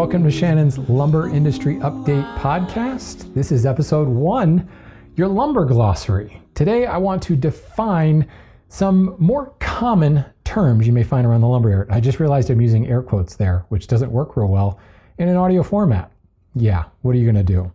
[0.00, 3.34] Welcome to Shannon's Lumber Industry Update Podcast.
[3.34, 4.66] This is episode one,
[5.14, 6.40] your lumber glossary.
[6.54, 8.26] Today, I want to define
[8.68, 11.90] some more common terms you may find around the lumber yard.
[11.90, 14.80] I just realized I'm using air quotes there, which doesn't work real well
[15.18, 16.10] in an audio format.
[16.54, 17.70] Yeah, what are you going to do?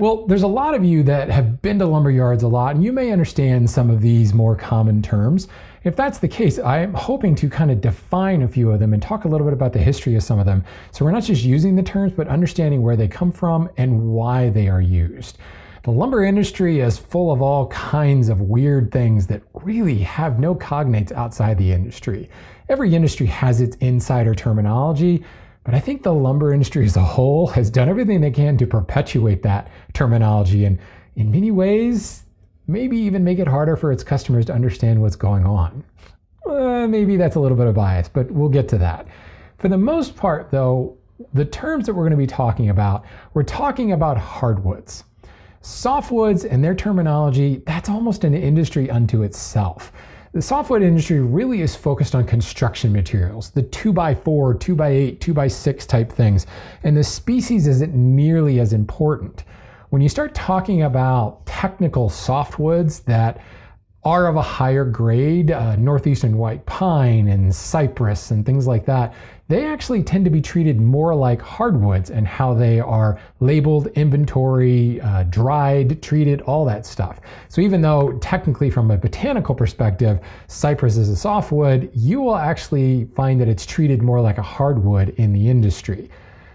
[0.00, 2.82] Well, there's a lot of you that have been to lumber yards a lot, and
[2.82, 5.46] you may understand some of these more common terms.
[5.84, 9.02] If that's the case, I'm hoping to kind of define a few of them and
[9.02, 10.64] talk a little bit about the history of some of them.
[10.90, 14.48] So we're not just using the terms, but understanding where they come from and why
[14.48, 15.36] they are used.
[15.82, 20.54] The lumber industry is full of all kinds of weird things that really have no
[20.54, 22.30] cognates outside the industry.
[22.70, 25.24] Every industry has its insider terminology,
[25.70, 28.66] but I think the lumber industry as a whole has done everything they can to
[28.66, 30.80] perpetuate that terminology and
[31.14, 32.24] in many ways,
[32.66, 35.84] maybe even make it harder for its customers to understand what's going on.
[36.44, 39.06] Uh, maybe that's a little bit of bias, but we'll get to that.
[39.58, 40.98] For the most part, though,
[41.34, 43.04] the terms that we're going to be talking about,
[43.34, 45.04] we're talking about hardwoods.
[45.62, 49.92] Softwoods and their terminology, that's almost an industry unto itself.
[50.32, 54.22] The softwood industry really is focused on construction materials, the 2x4,
[54.60, 56.46] 2x8, 2x6 type things,
[56.84, 59.42] and the species isn't nearly as important.
[59.88, 63.40] When you start talking about technical softwoods that
[64.04, 69.12] are of a higher grade, uh, northeastern white pine and cypress and things like that,
[69.50, 75.00] they actually tend to be treated more like hardwoods and how they are labeled, inventory,
[75.00, 77.20] uh, dried, treated, all that stuff.
[77.48, 83.06] So even though technically from a botanical perspective, cypress is a softwood, you will actually
[83.16, 86.08] find that it's treated more like a hardwood in the industry.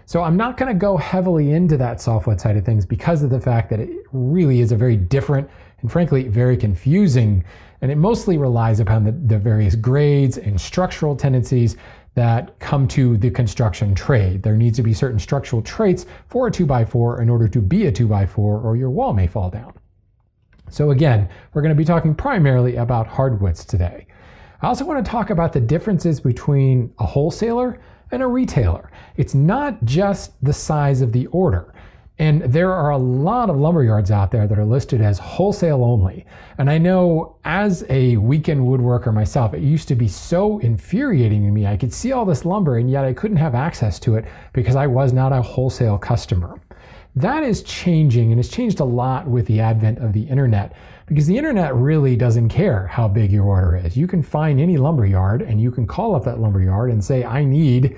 [0.06, 3.28] So I'm not going to go heavily into that softwood side of things because of
[3.28, 5.50] the fact that it really is a very different
[5.82, 7.44] and frankly very confusing
[7.82, 11.76] and it mostly relies upon the, the various grades and structural tendencies
[12.16, 14.42] that come to the construction trade.
[14.42, 17.92] There needs to be certain structural traits for a 2x4 in order to be a
[17.92, 19.74] 2x4 or your wall may fall down.
[20.70, 24.06] So again, we're going to be talking primarily about hardwoods today.
[24.62, 27.78] I also want to talk about the differences between a wholesaler
[28.10, 28.90] and a retailer.
[29.18, 31.74] It's not just the size of the order.
[32.18, 35.84] And there are a lot of lumber yards out there that are listed as wholesale
[35.84, 36.24] only.
[36.56, 41.50] And I know as a weekend woodworker myself, it used to be so infuriating to
[41.50, 41.66] me.
[41.66, 44.76] I could see all this lumber and yet I couldn't have access to it because
[44.76, 46.58] I was not a wholesale customer.
[47.16, 50.74] That is changing and it's changed a lot with the advent of the internet
[51.06, 53.96] because the internet really doesn't care how big your order is.
[53.96, 57.04] You can find any lumber yard and you can call up that lumber yard and
[57.04, 57.96] say, I need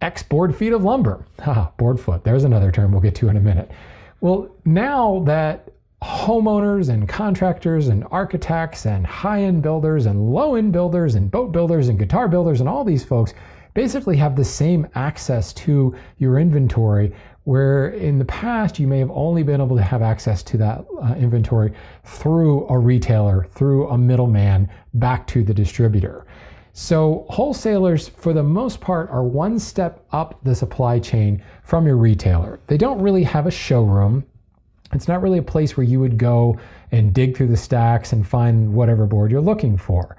[0.00, 1.24] X board feet of lumber.
[1.42, 2.24] Ha, board foot.
[2.24, 3.70] There's another term we'll get to in a minute.
[4.20, 5.70] Well, now that
[6.02, 11.52] homeowners and contractors and architects and high end builders and low end builders and boat
[11.52, 13.32] builders and guitar builders and all these folks
[13.74, 17.12] basically have the same access to your inventory
[17.44, 20.84] where in the past you may have only been able to have access to that
[21.00, 26.25] uh, inventory through a retailer, through a middleman, back to the distributor.
[26.78, 31.96] So, wholesalers, for the most part, are one step up the supply chain from your
[31.96, 32.60] retailer.
[32.66, 34.26] They don't really have a showroom.
[34.92, 36.58] It's not really a place where you would go
[36.92, 40.18] and dig through the stacks and find whatever board you're looking for.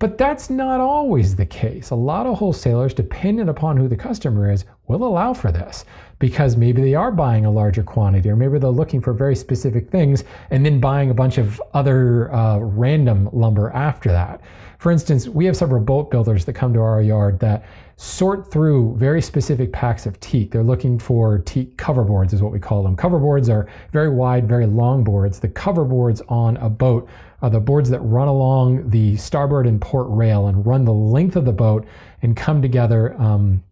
[0.00, 1.90] But that's not always the case.
[1.90, 5.84] A lot of wholesalers, dependent upon who the customer is, will allow for this
[6.20, 9.90] because maybe they are buying a larger quantity or maybe they're looking for very specific
[9.90, 14.40] things and then buying a bunch of other uh, random lumber after that.
[14.78, 17.64] For instance, we have several boat builders that come to our yard that
[17.96, 20.52] sort through very specific packs of teak.
[20.52, 22.94] They're looking for teak cover boards, is what we call them.
[22.94, 25.40] Cover boards are very wide, very long boards.
[25.40, 27.08] The cover boards on a boat
[27.40, 31.36] are the boards that run along the starboard and port rail and run the length
[31.36, 31.86] of the boat
[32.22, 33.62] and come together um,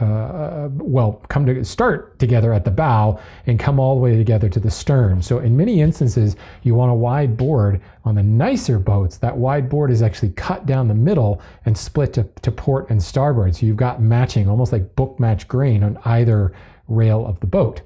[0.00, 4.48] uh, well, come to start together at the bow and come all the way together
[4.48, 5.20] to the stern.
[5.20, 7.80] So in many instances, you want a wide board.
[8.04, 12.12] On the nicer boats, that wide board is actually cut down the middle and split
[12.14, 13.56] to, to port and starboard.
[13.56, 16.52] So you've got matching, almost like book match grain on either
[16.86, 17.82] rail of the boat.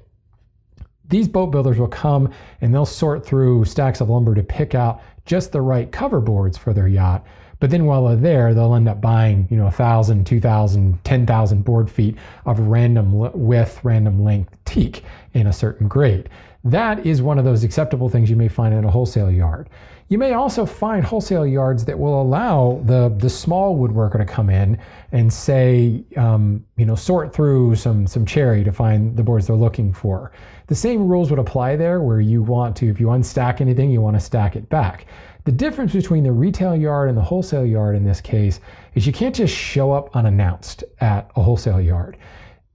[1.09, 2.31] These boat builders will come
[2.61, 6.57] and they'll sort through stacks of lumber to pick out just the right cover boards
[6.57, 7.25] for their yacht
[7.63, 11.89] but then while they're there, they'll end up buying, you know, 1,000, 2,000, 10,000 board
[11.89, 16.27] feet of random width, random length teak in a certain grade.
[16.65, 19.69] That is one of those acceptable things you may find in a wholesale yard.
[20.09, 24.49] You may also find wholesale yards that will allow the, the small woodworker to come
[24.49, 24.77] in
[25.13, 29.55] and say, um, you know, sort through some, some cherry to find the boards they're
[29.55, 30.31] looking for.
[30.65, 34.01] The same rules would apply there where you want to, if you unstack anything, you
[34.01, 35.05] want to stack it back.
[35.45, 38.59] The difference between the retail yard and the wholesale yard in this case
[38.95, 42.17] is you can't just show up unannounced at a wholesale yard.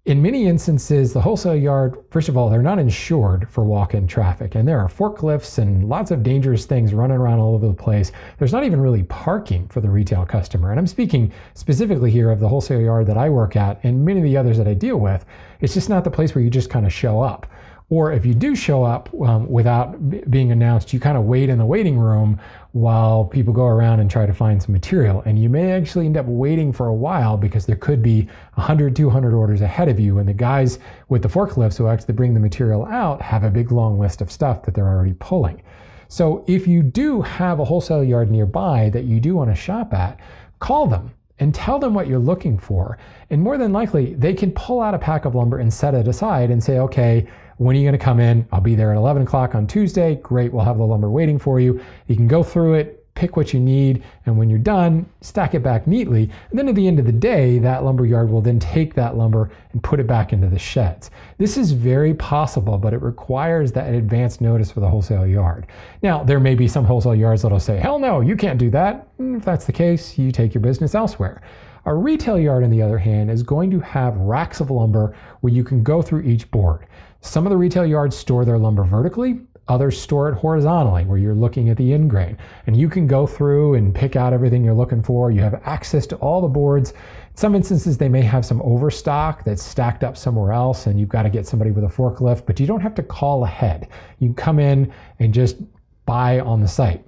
[0.09, 4.07] In many instances, the wholesale yard, first of all, they're not insured for walk in
[4.07, 7.75] traffic, and there are forklifts and lots of dangerous things running around all over the
[7.75, 8.11] place.
[8.39, 10.71] There's not even really parking for the retail customer.
[10.71, 14.21] And I'm speaking specifically here of the wholesale yard that I work at and many
[14.21, 15.27] of the others that I deal with.
[15.61, 17.47] It's just not the place where you just kind of show up.
[17.91, 21.51] Or if you do show up um, without b- being announced, you kind of wait
[21.51, 22.41] in the waiting room
[22.73, 25.23] while people go around and try to find some material.
[25.25, 28.95] And you may actually end up waiting for a while because there could be 100,
[28.95, 30.19] 200 orders ahead of you.
[30.19, 30.79] And the guys
[31.09, 34.31] with the forklifts who actually bring the material out have a big long list of
[34.31, 35.63] stuff that they're already pulling.
[36.09, 39.93] So if you do have a wholesale yard nearby that you do want to shop
[39.93, 40.19] at,
[40.59, 42.99] call them and tell them what you're looking for.
[43.31, 46.09] And more than likely, they can pull out a pack of lumber and set it
[46.09, 48.47] aside and say, okay, when are you going to come in?
[48.53, 50.15] I'll be there at 11 o'clock on Tuesday.
[50.17, 51.81] Great, we'll have the lumber waiting for you.
[52.07, 55.63] You can go through it, pick what you need, and when you're done, stack it
[55.63, 56.31] back neatly.
[56.51, 59.17] And then at the end of the day, that lumber yard will then take that
[59.17, 61.11] lumber and put it back into the sheds.
[61.37, 65.67] This is very possible, but it requires that advance notice for the wholesale yard.
[66.01, 69.09] Now, there may be some wholesale yards that'll say, hell no, you can't do that.
[69.19, 71.43] If that's the case, you take your business elsewhere.
[71.89, 75.51] A retail yard, on the other hand, is going to have racks of lumber where
[75.51, 76.87] you can go through each board.
[77.23, 81.35] Some of the retail yards store their lumber vertically, others store it horizontally where you're
[81.35, 82.37] looking at the end grain.
[82.67, 85.31] And you can go through and pick out everything you're looking for.
[85.31, 86.91] You have access to all the boards.
[86.91, 86.97] In
[87.37, 91.23] some instances, they may have some overstock that's stacked up somewhere else, and you've got
[91.23, 93.89] to get somebody with a forklift, but you don't have to call ahead.
[94.19, 95.57] You can come in and just
[96.05, 97.08] buy on the site.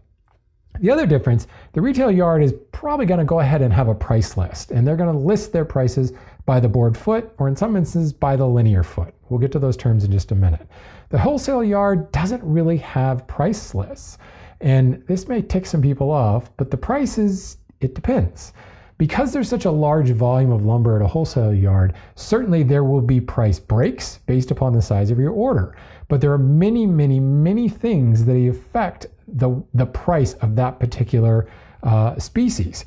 [0.81, 3.95] The other difference, the retail yard is probably going to go ahead and have a
[3.95, 6.15] price list, and they're going to list their prices
[6.47, 9.15] by the board foot, or in some instances, by the linear foot.
[9.29, 10.67] We'll get to those terms in just a minute.
[11.11, 14.17] The wholesale yard doesn't really have price lists.
[14.63, 18.55] And this may tick some people off, but the prices, it depends.
[18.97, 23.01] Because there's such a large volume of lumber at a wholesale yard, certainly there will
[23.01, 25.77] be price breaks based upon the size of your order.
[26.11, 31.49] But there are many, many, many things that affect the, the price of that particular
[31.85, 32.85] uh, species.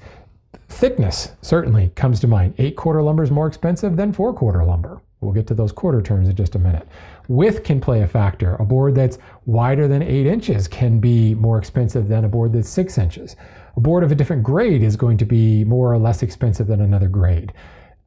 [0.68, 2.54] Thickness certainly comes to mind.
[2.58, 5.02] Eight quarter lumber is more expensive than four quarter lumber.
[5.22, 6.86] We'll get to those quarter terms in just a minute.
[7.30, 8.56] Width can play a factor.
[8.56, 12.68] A board that's wider than eight inches can be more expensive than a board that's
[12.68, 13.38] six inches.
[13.78, 16.82] A board of a different grade is going to be more or less expensive than
[16.82, 17.54] another grade.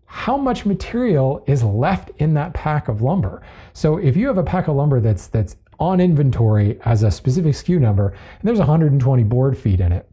[0.07, 3.43] How much material is left in that pack of lumber?
[3.73, 7.53] So if you have a pack of lumber that's that's on inventory as a specific
[7.53, 10.09] SKU number, and there's 120 board feet in it,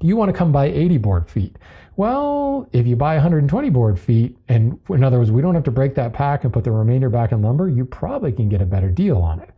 [0.00, 1.56] you want to come buy 80 board feet.
[1.96, 5.70] Well, if you buy 120 board feet, and in other words, we don't have to
[5.70, 8.66] break that pack and put the remainder back in lumber, you probably can get a
[8.66, 9.50] better deal on it.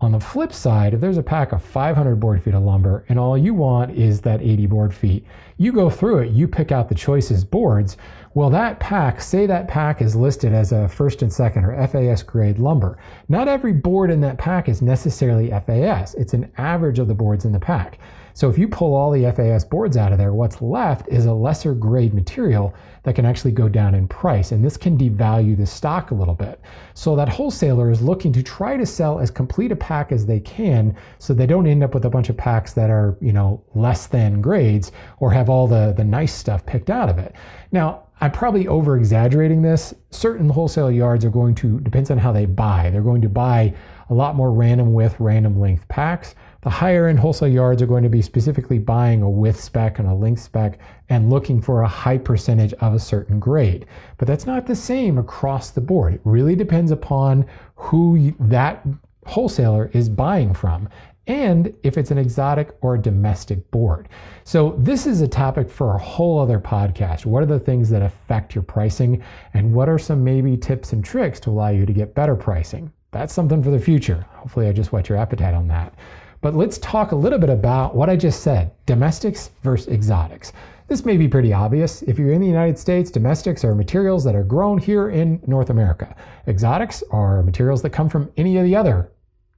[0.00, 3.18] On the flip side, if there's a pack of 500 board feet of lumber and
[3.18, 6.88] all you want is that 80 board feet, you go through it, you pick out
[6.88, 7.96] the choicest boards.
[8.38, 12.22] Well, that pack, say that pack is listed as a first and second or FAS
[12.22, 12.96] grade lumber.
[13.28, 17.44] Not every board in that pack is necessarily FAS, it's an average of the boards
[17.44, 17.98] in the pack.
[18.34, 21.32] So if you pull all the FAS boards out of there, what's left is a
[21.32, 24.52] lesser grade material that can actually go down in price.
[24.52, 26.60] And this can devalue the stock a little bit.
[26.94, 30.38] So that wholesaler is looking to try to sell as complete a pack as they
[30.38, 33.60] can so they don't end up with a bunch of packs that are, you know,
[33.74, 37.34] less than grades or have all the, the nice stuff picked out of it.
[37.72, 39.94] Now, I'm probably over exaggerating this.
[40.10, 43.74] Certain wholesale yards are going to, depends on how they buy, they're going to buy
[44.10, 46.34] a lot more random width, random length packs.
[46.62, 50.08] The higher end wholesale yards are going to be specifically buying a width spec and
[50.08, 53.86] a length spec and looking for a high percentage of a certain grade.
[54.16, 56.14] But that's not the same across the board.
[56.14, 57.46] It really depends upon
[57.76, 58.84] who that
[59.26, 60.88] wholesaler is buying from
[61.28, 64.08] and if it's an exotic or a domestic board.
[64.44, 67.26] So, this is a topic for a whole other podcast.
[67.26, 69.22] What are the things that affect your pricing,
[69.54, 72.90] and what are some maybe tips and tricks to allow you to get better pricing?
[73.10, 74.26] That's something for the future.
[74.32, 75.94] Hopefully, I just whet your appetite on that.
[76.40, 80.52] But let's talk a little bit about what I just said domestics versus exotics.
[80.86, 82.00] This may be pretty obvious.
[82.02, 85.68] If you're in the United States, domestics are materials that are grown here in North
[85.68, 86.16] America.
[86.46, 89.10] Exotics are materials that come from any of the other,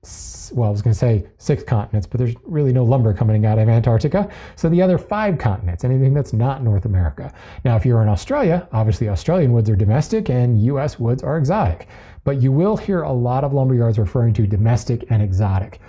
[0.03, 3.59] well, I was going to say six continents, but there's really no lumber coming out
[3.59, 4.29] of Antarctica.
[4.57, 7.33] So the other five continents, anything that's not North America.
[7.65, 11.89] Now, if you're in Australia, obviously Australian woods are domestic and US woods are exotic.
[12.25, 15.81] But you will hear a lot of lumberyards referring to domestic and exotic.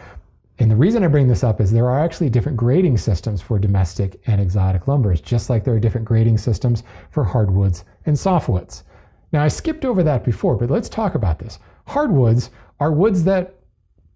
[0.59, 3.57] And the reason I bring this up is there are actually different grading systems for
[3.57, 8.83] domestic and exotic lumbers, just like there are different grading systems for hardwoods and softwoods.
[9.31, 11.59] Now, I skipped over that before, but let's talk about this.
[11.87, 13.55] Hardwoods are woods that,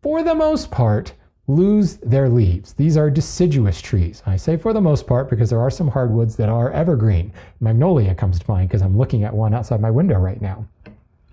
[0.06, 1.14] for the most part,
[1.48, 2.74] lose their leaves.
[2.74, 4.22] These are deciduous trees.
[4.28, 7.34] I say for the most part because there are some hardwoods that are evergreen.
[7.60, 10.64] Magnolia comes to mind because I'm looking at one outside my window right now.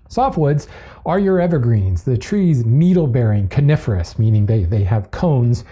[0.09, 0.65] Softwoods
[1.05, 5.65] are your evergreens, the trees needle bearing, coniferous, meaning they, they have cones.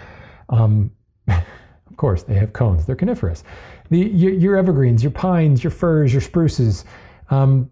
[0.48, 0.92] Um,
[1.26, 3.42] of course, they have cones, they're coniferous.
[3.90, 6.84] The, your, your evergreens, your pines, your firs, your spruces.
[7.30, 7.68] Um,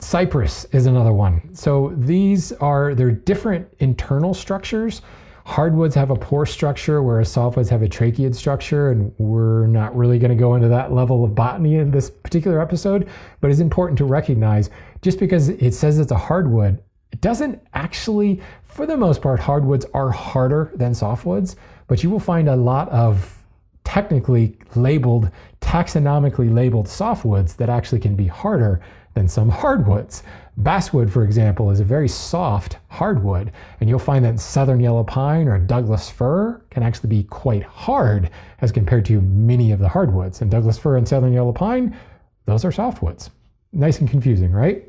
[0.00, 1.54] cypress is another one.
[1.54, 5.02] So these are, they're different internal structures.
[5.44, 10.18] Hardwoods have a pore structure, whereas softwoods have a tracheid structure, and we're not really
[10.18, 13.08] going to go into that level of botany in this particular episode,
[13.40, 14.70] but it's important to recognize
[15.02, 19.86] just because it says it's a hardwood, it doesn't actually, for the most part, hardwoods
[19.92, 21.56] are harder than softwoods,
[21.88, 23.42] but you will find a lot of
[23.82, 25.30] technically labeled,
[25.60, 28.80] taxonomically labeled softwoods that actually can be harder
[29.14, 30.22] than some hardwoods.
[30.56, 35.48] Basswood, for example, is a very soft hardwood, and you'll find that southern yellow pine
[35.48, 40.42] or Douglas fir can actually be quite hard as compared to many of the hardwoods.
[40.42, 41.96] And Douglas fir and southern yellow pine,
[42.44, 43.30] those are softwoods.
[43.72, 44.84] Nice and confusing, right?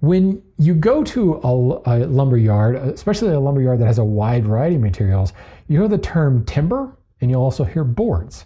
[0.00, 4.04] When you go to a, a lumber yard, especially a lumber yard that has a
[4.04, 5.32] wide variety of materials,
[5.66, 8.44] you hear the term timber and you'll also hear boards.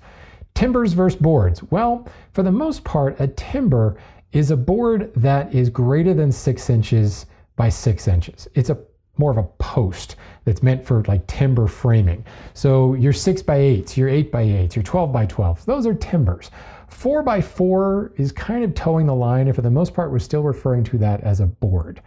[0.55, 1.63] Timbers versus boards.
[1.65, 3.97] Well, for the most part, a timber
[4.33, 8.49] is a board that is greater than six inches by six inches.
[8.55, 8.79] It's a
[9.19, 12.25] more of a post that's meant for like timber framing.
[12.55, 15.95] So your six by eights, your eight by eights, your 12 by 12, those are
[15.95, 16.51] timbers.
[16.89, 20.19] Four by four is kind of toeing the line, and for the most part, we're
[20.19, 22.03] still referring to that as a board.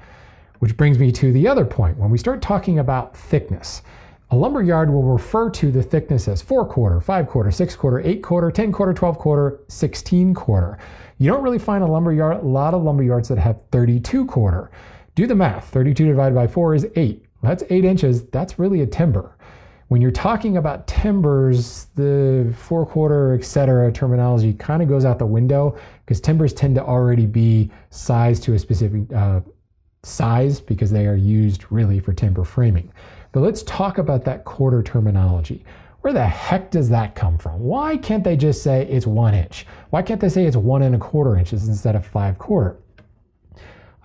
[0.60, 1.98] Which brings me to the other point.
[1.98, 3.82] When we start talking about thickness,
[4.32, 8.00] a lumber yard will refer to the thickness as four quarter, five quarter, six quarter,
[8.00, 10.78] eight quarter, 10 quarter, 12 quarter, 16 quarter.
[11.18, 14.26] You don't really find a lumber yard, a lot of lumber yards that have 32
[14.26, 14.72] quarter.
[15.14, 15.70] Do the math.
[15.70, 17.24] 32 divided by 4 is 8.
[17.42, 18.26] That's 8 inches.
[18.26, 19.36] That's really a timber.
[19.88, 23.92] When you're talking about timbers, the four quarter, etc.
[23.92, 28.56] terminology kind of goes out the window because timbers tend to already be sized to
[28.56, 29.42] a specific uh,
[30.02, 32.92] size because they are used really for timber framing.
[33.36, 35.66] But let's talk about that quarter terminology.
[36.00, 37.60] Where the heck does that come from?
[37.60, 39.68] Why can't they just say it's one inch?
[39.90, 42.78] Why can't they say it's one and a quarter inches instead of five quarter?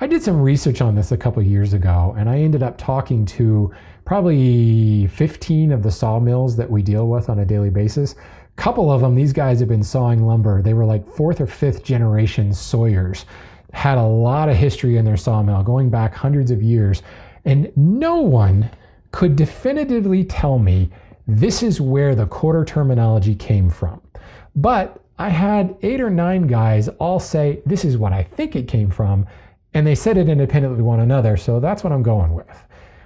[0.00, 3.24] I did some research on this a couple years ago, and I ended up talking
[3.26, 3.72] to
[4.04, 8.14] probably 15 of the sawmills that we deal with on a daily basis.
[8.14, 10.60] A couple of them, these guys have been sawing lumber.
[10.60, 13.26] They were like fourth or fifth generation sawyers,
[13.72, 17.04] had a lot of history in their sawmill going back hundreds of years,
[17.44, 18.68] and no one
[19.12, 20.90] could definitively tell me
[21.26, 24.00] this is where the quarter terminology came from.
[24.56, 28.66] But I had eight or nine guys all say, This is what I think it
[28.68, 29.26] came from.
[29.74, 31.36] And they said it independently of one another.
[31.36, 32.46] So that's what I'm going with.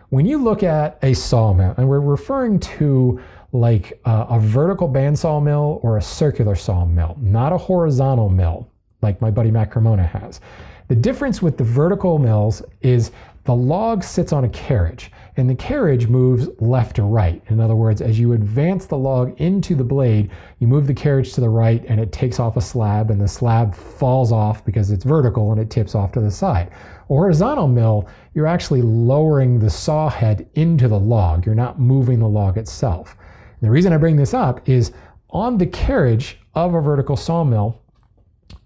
[0.08, 3.20] When you look at a sawmill, and we're referring to
[3.52, 8.68] like a, a vertical bandsaw mill or a circular sawmill, not a horizontal mill
[9.02, 10.40] like my buddy Matt Cremona has.
[10.88, 13.10] The difference with the vertical mills is
[13.44, 17.42] the log sits on a carriage and the carriage moves left to right.
[17.48, 21.32] In other words, as you advance the log into the blade, you move the carriage
[21.34, 24.90] to the right and it takes off a slab, and the slab falls off because
[24.90, 26.70] it's vertical and it tips off to the side.
[26.70, 32.20] A horizontal mill, you're actually lowering the saw head into the log, you're not moving
[32.20, 33.16] the log itself.
[33.60, 34.92] And the reason I bring this up is
[35.30, 37.80] on the carriage of a vertical sawmill,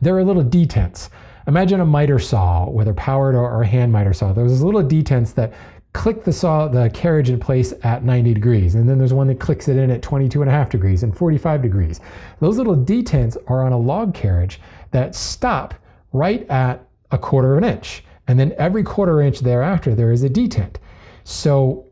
[0.00, 1.08] there are little detents.
[1.46, 4.34] Imagine a miter saw, whether powered or, a hand miter saw.
[4.34, 5.54] There's little detents that
[5.92, 8.74] click the saw the carriage in place at 90 degrees.
[8.74, 11.16] And then there's one that clicks it in at 22 and a half degrees and
[11.16, 12.00] 45 degrees.
[12.40, 15.74] Those little detents are on a log carriage that stop
[16.12, 18.04] right at a quarter of an inch.
[18.26, 20.76] And then every quarter inch thereafter there is a detent.
[21.24, 21.86] So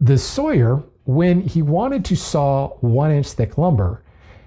[0.00, 4.02] the sawyer when he wanted to saw one inch thick lumber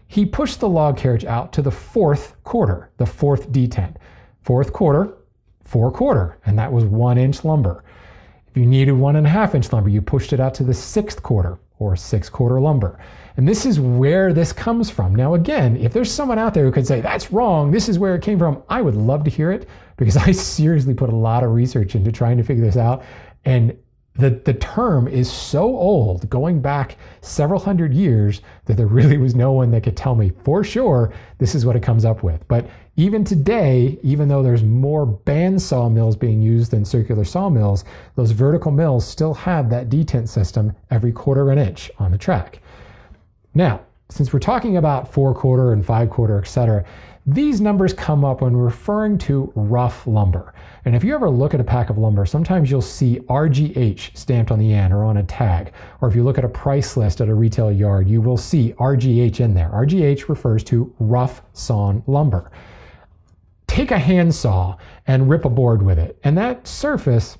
[0.09, 3.97] he pushed the log carriage out to the fourth quarter the fourth detent.
[4.41, 5.13] Fourth quarter
[5.63, 7.83] four quarter and that was one inch lumber
[8.57, 11.23] you needed one and a half inch lumber, you pushed it out to the sixth
[11.23, 12.99] quarter or six quarter lumber.
[13.37, 15.13] And this is where this comes from.
[15.13, 18.15] Now, again, if there's someone out there who could say, that's wrong, this is where
[18.15, 21.43] it came from, I would love to hear it because I seriously put a lot
[21.43, 23.03] of research into trying to figure this out.
[23.45, 23.77] And
[24.15, 29.35] the, the term is so old, going back several hundred years, that there really was
[29.35, 32.47] no one that could tell me for sure this is what it comes up with.
[32.47, 32.67] But
[32.99, 37.85] even today, even though there's more band sawmills being used than circular sawmills,
[38.15, 42.17] those vertical mills still have that detent system every quarter of an inch on the
[42.17, 42.59] track.
[43.53, 46.83] Now, since we're talking about four quarter and five quarter, etc.,
[47.27, 50.55] these numbers come up when referring to rough lumber.
[50.85, 54.49] And if you ever look at a pack of lumber, sometimes you'll see RGH stamped
[54.49, 55.71] on the end or on a tag.
[56.01, 58.73] Or if you look at a price list at a retail yard, you will see
[58.79, 59.69] RGH in there.
[59.69, 62.49] RGH refers to rough sawn lumber
[63.77, 66.17] take a handsaw and rip a board with it.
[66.23, 67.37] And that surface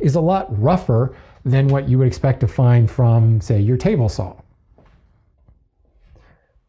[0.00, 4.08] is a lot rougher than what you would expect to find from, say, your table
[4.08, 4.36] saw.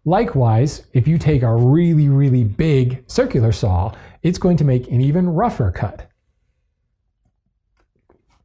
[0.06, 3.94] Likewise, if you take a really, really big circular saw,
[4.24, 6.10] it's going to make an even rougher cut.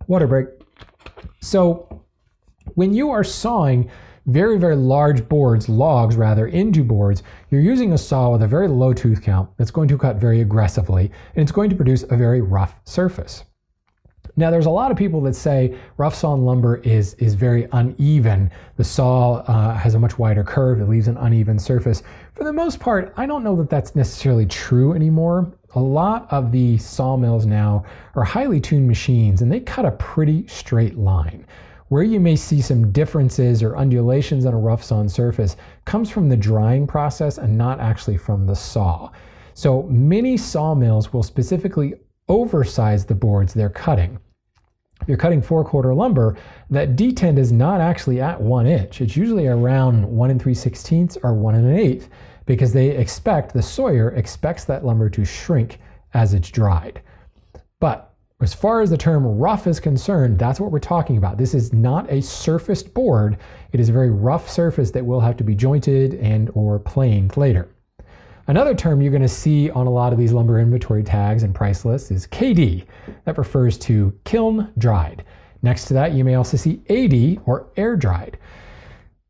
[0.06, 0.48] Water break.
[1.40, 2.04] So,
[2.74, 3.90] when you are sawing
[4.26, 8.68] very, very large boards, logs rather, into boards, you're using a saw with a very
[8.68, 12.16] low tooth count that's going to cut very aggressively, and it's going to produce a
[12.16, 13.44] very rough surface.
[14.36, 18.50] Now, there's a lot of people that say rough sawn lumber is, is very uneven.
[18.76, 22.02] The saw uh, has a much wider curve, it leaves an uneven surface.
[22.34, 25.52] For the most part, I don't know that that's necessarily true anymore.
[25.76, 27.84] A lot of the sawmills now
[28.16, 31.46] are highly tuned machines and they cut a pretty straight line.
[31.94, 36.28] Where you may see some differences or undulations on a rough sawn surface comes from
[36.28, 39.12] the drying process and not actually from the saw.
[39.54, 41.94] So many sawmills will specifically
[42.28, 44.18] oversize the boards they're cutting.
[45.02, 46.36] If you're cutting four quarter lumber,
[46.68, 49.00] that detent is not actually at one inch.
[49.00, 52.08] It's usually around one and three sixteenths or one and an eighth
[52.44, 55.78] because they expect, the sawyer expects that lumber to shrink
[56.12, 57.02] as it's dried.
[57.78, 61.38] But as far as the term rough is concerned, that's what we're talking about.
[61.38, 63.38] This is not a surfaced board.
[63.72, 67.36] It is a very rough surface that will have to be jointed and or planed
[67.36, 67.68] later.
[68.46, 71.54] Another term you're going to see on a lot of these lumber inventory tags and
[71.54, 72.84] price lists is KD.
[73.24, 75.24] That refers to kiln dried.
[75.62, 78.36] Next to that, you may also see AD or air dried.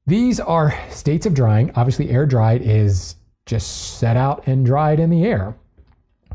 [0.06, 1.70] These are states of drying.
[1.76, 5.56] Obviously, air dried is just set out and dried in the air.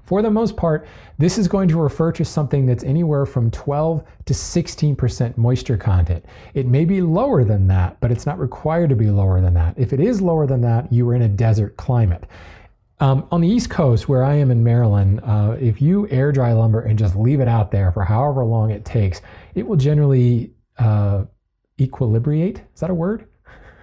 [0.09, 0.87] For the most part,
[1.19, 6.25] this is going to refer to something that's anywhere from 12 to 16% moisture content.
[6.55, 9.75] It may be lower than that, but it's not required to be lower than that.
[9.77, 12.23] If it is lower than that, you are in a desert climate.
[12.99, 16.53] Um, on the East Coast, where I am in Maryland, uh, if you air dry
[16.53, 19.21] lumber and just leave it out there for however long it takes,
[19.53, 21.25] it will generally uh,
[21.77, 22.61] equilibrate.
[22.73, 23.27] Is that a word?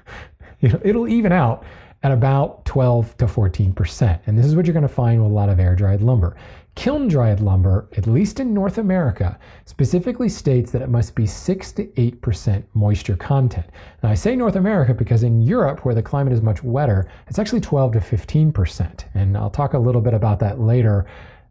[0.61, 1.65] It'll even out
[2.07, 4.21] at about 12 to 14%.
[4.27, 6.37] And this is what you're going to find with a lot of air dried lumber.
[6.77, 11.73] Kiln dried lumber, at least in North America, specifically states that it must be 6
[11.73, 13.67] to 8% moisture content.
[14.05, 17.41] Now, I say North America because in Europe, where the climate is much wetter, it's
[17.41, 19.05] actually 12 to 15%.
[19.15, 21.07] And I'll talk a little bit about that later,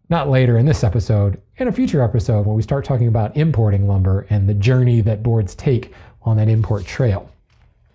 [0.07, 3.89] not later in this episode, in a future episode when we start talking about importing
[3.89, 7.29] lumber and the journey that boards take on that import trail.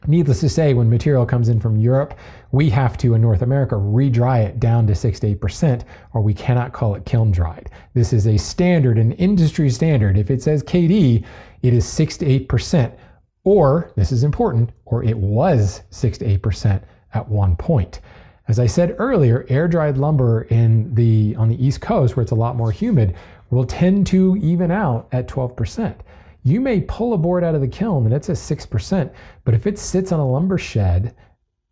[0.06, 2.14] Needless to say, when material comes in from Europe,
[2.52, 5.82] we have to, in North America, re-dry it down to 6 to 8%,
[6.14, 7.68] or we cannot call it kiln dried.
[7.92, 10.16] This is a standard, an industry standard.
[10.16, 11.24] If it says KD,
[11.62, 12.96] it is 6 to 8%,
[13.44, 16.82] or, this is important, or it was 6 to 8%
[17.12, 18.00] at one point.
[18.48, 22.36] As I said earlier, air-dried lumber in the on the East Coast, where it's a
[22.36, 23.14] lot more humid,
[23.50, 25.94] will tend to even out at 12%.
[26.42, 29.12] You may pull a board out of the kiln and it's a 6%,
[29.44, 31.14] but if it sits on a lumber shed,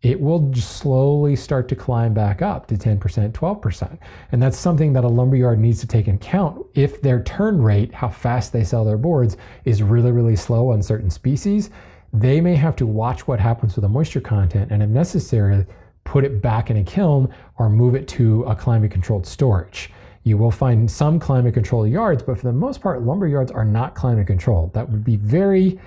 [0.01, 3.99] it will slowly start to climb back up to 10%, 12%.
[4.31, 7.93] And that's something that a lumberyard needs to take into account if their turn rate,
[7.93, 11.69] how fast they sell their boards, is really, really slow on certain species.
[12.13, 15.65] They may have to watch what happens with the moisture content and, if necessary,
[16.05, 19.91] put it back in a kiln or move it to a climate controlled storage.
[20.29, 23.65] You will find some climate controlled yards, but for the most part, lumber yards are
[23.65, 24.75] not climate controlled.
[24.75, 25.79] That would be very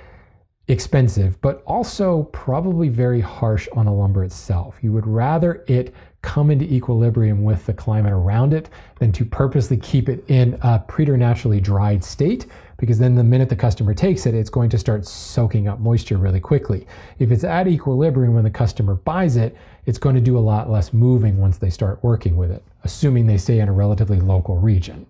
[0.66, 4.78] expensive, but also probably very harsh on the lumber itself.
[4.82, 9.76] You would rather it come into equilibrium with the climate around it than to purposely
[9.76, 12.46] keep it in a preternaturally dried state
[12.78, 16.16] because then the minute the customer takes it, it's going to start soaking up moisture
[16.16, 16.84] really quickly.
[17.20, 20.68] If it's at equilibrium when the customer buys it, it's going to do a lot
[20.68, 24.58] less moving once they start working with it, assuming they stay in a relatively local
[24.58, 25.06] region.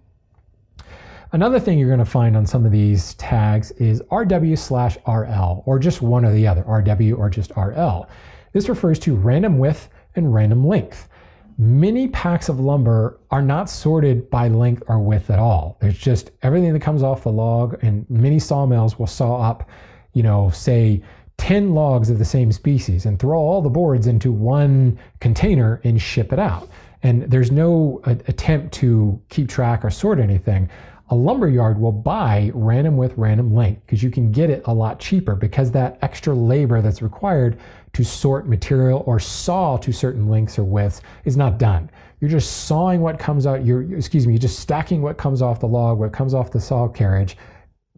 [1.32, 5.62] Another thing you're going to find on some of these tags is RW slash RL,
[5.64, 8.06] or just one or the other, RW or just RL.
[8.52, 11.08] This refers to random width and random length.
[11.56, 15.78] Many packs of lumber are not sorted by length or width at all.
[15.80, 19.68] There's just everything that comes off the log, and many sawmills will saw up,
[20.12, 21.02] you know, say
[21.38, 26.00] 10 logs of the same species and throw all the boards into one container and
[26.00, 26.68] ship it out.
[27.02, 30.68] And there's no uh, attempt to keep track or sort anything.
[31.10, 34.72] A lumber yard will buy random width, random length because you can get it a
[34.72, 37.58] lot cheaper because that extra labor that's required
[37.92, 41.90] to sort material or saw to certain lengths or widths is not done.
[42.20, 45.60] You're just sawing what comes out, you're, excuse me, you're just stacking what comes off
[45.60, 47.36] the log, what comes off the saw carriage,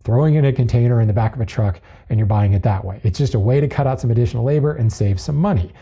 [0.02, 2.62] throwing it in a container in the back of a truck, and you're buying it
[2.62, 3.00] that way.
[3.04, 5.72] It's just a way to cut out some additional labor and save some money.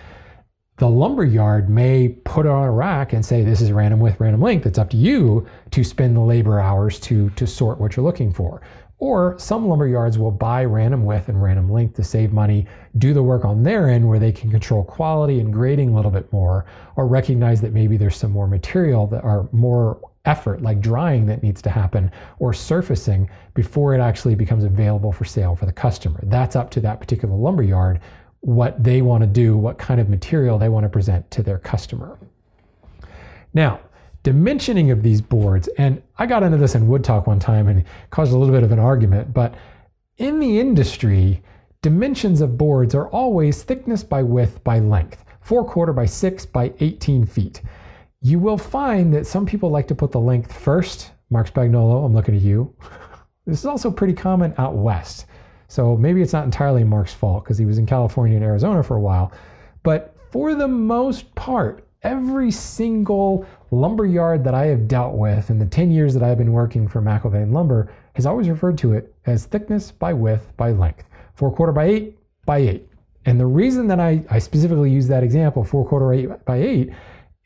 [0.79, 4.41] The lumber yard may put on a rack and say this is random width random
[4.41, 4.67] length.
[4.67, 8.33] It's up to you to spend the labor hours to to sort what you're looking
[8.33, 8.63] for.
[8.99, 12.67] Or some lumber yards will buy random width and random length to save money
[12.99, 16.11] do the work on their end where they can control quality and grading a little
[16.11, 20.81] bit more or recognize that maybe there's some more material that are more effort like
[20.81, 25.67] drying that needs to happen or surfacing before it actually becomes available for sale for
[25.67, 26.21] the customer.
[26.23, 28.01] That's up to that particular lumber yard
[28.43, 31.59] what they want to do, what kind of material they want to present to their
[31.59, 32.19] customer.
[33.55, 33.81] Now,
[34.25, 37.85] dimensioning of these boards, and I got into this in Wood Talk one time and
[38.11, 39.55] caused a little bit of an argument, but
[40.19, 41.41] in the industry,
[41.83, 46.73] dimensions of boards are always thickness by width by length, four quarter by six by
[46.81, 47.63] 18 feet.
[48.21, 51.13] You will find that some people like to put the length first.
[51.31, 52.75] Marc Spagnuolo, I'm looking at you.
[53.45, 55.27] This is also pretty common out west.
[55.73, 58.95] So maybe it's not entirely Marc's fault because he was in California and Arizona for
[58.95, 59.33] a while.
[59.83, 65.59] But for the most part, every single lumber yard that I have dealt with in
[65.59, 69.15] the 10 years that I've been working for McIlvain Lumber has always referred to it
[69.25, 71.05] as thickness by width by length,
[71.37, 72.87] four quarter by eight by eight.
[73.25, 76.91] And the reason that I, I specifically use that example, four quarter eight by eight,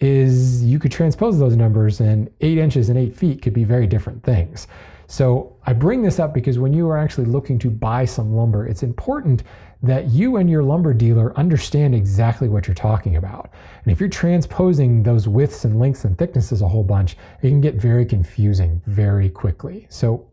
[0.00, 3.86] is you could transpose those numbers and eight inches and eight feet could be very
[3.86, 4.66] different things.
[5.06, 8.66] So I bring this up because when you are actually looking to buy some lumber,
[8.66, 9.44] it's important
[9.82, 13.50] that you and your lumber dealer understand exactly what you're talking about.
[13.84, 17.60] And if you're transposing those widths and lengths and thicknesses a whole bunch, it can
[17.60, 19.86] get very confusing very quickly.
[19.90, 20.26] So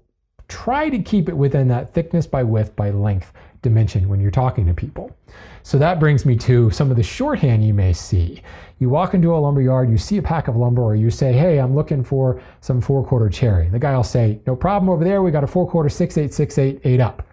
[0.47, 3.31] try to keep it within that thickness by width by length
[3.63, 5.15] dimension when you're talking to people.
[5.63, 8.43] So that brings me to some of the shorthand you may see.
[8.78, 11.34] You walk into a lumber yard, you see a pack of lumber, or you say,
[11.34, 13.69] Hey, I'm looking for some four quarter cherry.
[13.69, 15.23] The guy will say, No problem over there.
[15.23, 17.26] We got a four quarter, six, eight, six, eight, eight up.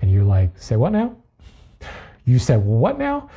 [0.00, 1.16] And you're like, Say what now?
[2.24, 3.30] You said, What now?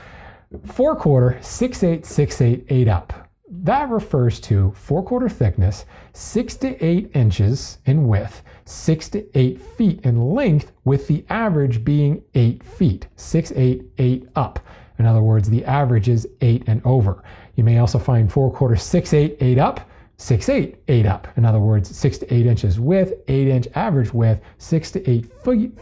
[0.65, 3.28] Four quarter, six, eight, six, eight, eight up.
[3.51, 9.59] That refers to four quarter thickness, six to eight inches in width, six to eight
[9.59, 14.59] feet in length, with the average being eight feet, six, eight, eight up.
[14.99, 17.23] In other words, the average is eight and over.
[17.55, 21.27] You may also find four quarter six, eight, eight up, six, eight, eight up.
[21.35, 25.25] In other words, six to eight inches width, eight inch average width, six to eight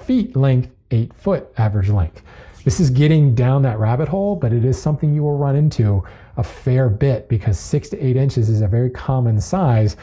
[0.05, 2.21] feet length, eight foot average length.
[2.63, 6.03] This is getting down that rabbit hole, but it is something you will run into
[6.37, 9.97] a fair bit because six to eight inches is a very common size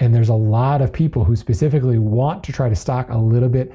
[0.00, 3.50] and there's a lot of people who specifically want to try to stock a little
[3.50, 3.72] bit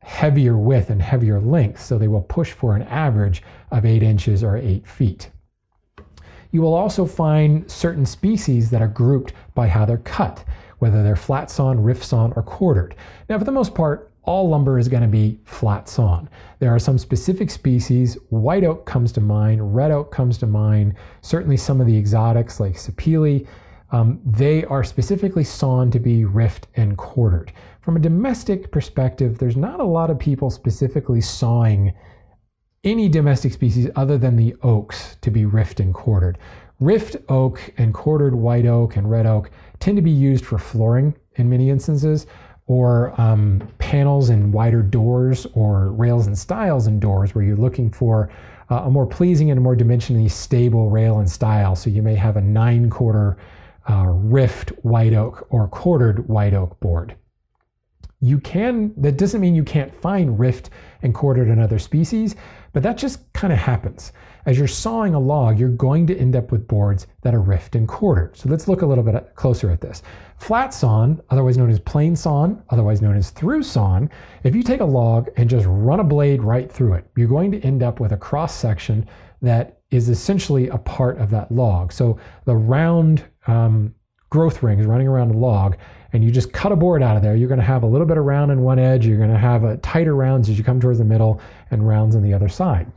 [0.00, 1.82] heavier width and heavier length.
[1.82, 5.30] So they will push for an average of eight inches or eight feet.
[6.50, 10.44] You will also find certain species that are grouped by how they're cut,
[10.78, 12.94] whether they're flat sawn, rift sawn, or quartered.
[13.28, 16.28] Now, for the most part, all lumber is going to be flat sawn.
[16.58, 20.94] There are some specific species, white oak comes to mind, red oak comes to mind,
[21.22, 23.46] certainly some of the exotics like sapele
[23.92, 27.52] um, they are specifically sawn to be rift and quartered.
[27.80, 31.94] From a domestic perspective, there's not a lot of people specifically sawing
[32.82, 36.38] any domestic species other than the oaks to be rift and quartered.
[36.80, 41.14] Rift oak and quartered white oak and red oak tend to be used for flooring
[41.36, 42.26] in many instances,
[42.66, 47.90] or um, panels and wider doors, or rails and stiles and doors where you're looking
[47.90, 48.30] for
[48.70, 51.76] uh, a more pleasing and a more dimensionally stable rail and stile.
[51.76, 53.36] So you may have a nine quarter
[53.88, 57.14] uh, rift white oak or quartered white oak board.
[58.20, 60.70] You can, that doesn't mean you can't find rift
[61.02, 62.34] and quartered in other species,
[62.72, 64.12] but that just kind of happens.
[64.46, 67.74] As you're sawing a log, you're going to end up with boards that are rift
[67.74, 68.36] and quartered.
[68.36, 70.02] So let's look a little bit closer at this.
[70.38, 74.08] Flat sawn, otherwise known as plain sawn, otherwise known as through sawn,
[74.44, 77.50] if you take a log and just run a blade right through it, you're going
[77.50, 79.04] to end up with a cross section
[79.42, 81.92] that is essentially a part of that log.
[81.92, 83.96] So the round um,
[84.30, 85.76] growth rings running around a log,
[86.12, 88.06] and you just cut a board out of there, you're going to have a little
[88.06, 90.62] bit of round in one edge, you're going to have a tighter rounds as you
[90.62, 91.40] come towards the middle,
[91.72, 92.90] and rounds on the other side.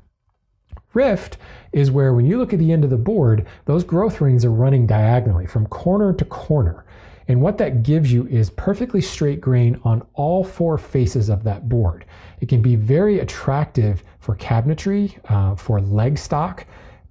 [0.94, 1.38] Rift
[1.72, 4.52] is where when you look at the end of the board, those growth rings are
[4.52, 6.86] running diagonally from corner to corner.
[7.28, 11.70] And what that gives you is perfectly straight grain on all four faces of that
[11.70, 12.06] board.
[12.42, 16.66] It can be very attractive for cabinetry, uh, for leg stock.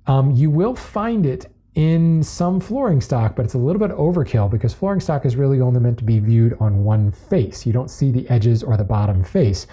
[0.08, 4.50] Um, you will find it in some flooring stock, but it's a little bit overkill
[4.50, 7.64] because flooring stock is really only meant to be viewed on one face.
[7.64, 9.68] You don't see the edges or the bottom face.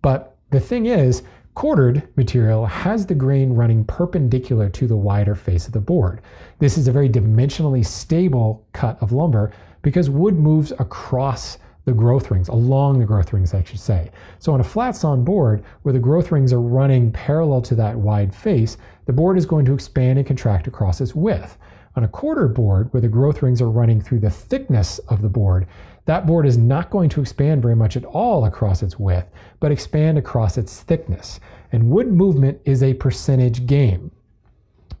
[0.00, 1.24] But the thing is,
[1.58, 6.20] quartered material has the grain running perpendicular to the wider face of the board.
[6.60, 12.30] This is a very dimensionally stable cut of lumber because wood moves across the growth
[12.30, 14.12] rings, along the growth rings, I should say.
[14.38, 17.96] So on a flat sawn board where the growth rings are running parallel to that
[17.96, 21.58] wide face, the board is going to expand and contract across its width.
[21.96, 25.28] On a quarter board where the growth rings are running through the thickness of the
[25.28, 25.66] board,
[26.08, 29.26] that board is not going to expand very much at all across its width,
[29.60, 31.38] but expand across its thickness.
[31.70, 34.10] And wood movement is a percentage game.